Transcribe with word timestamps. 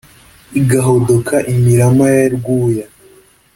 igahodoka 0.59 1.35
imirama 1.53 2.05
ya 2.15 2.25
rwuya 2.35 2.85